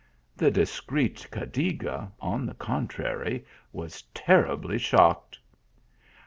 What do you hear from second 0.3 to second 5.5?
The discreet Cadiga, on the contrary, was terribly shocked.